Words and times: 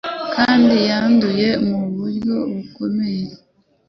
kandi 0.35 0.75
yanduye 0.89 1.49
mu 1.67 1.79
buryo 1.95 2.35
bukomeye 2.53 3.25